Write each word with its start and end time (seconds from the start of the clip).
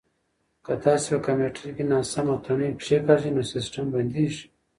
که 0.65 0.73
تاسي 0.83 1.07
په 1.13 1.17
کمپیوټر 1.25 1.65
کې 1.75 1.83
ناسم 1.91 2.27
تڼۍ 2.45 2.69
کېکاږئ 2.85 3.31
نو 3.35 3.43
سیسټم 3.53 3.85
بندیږي. 3.93 4.43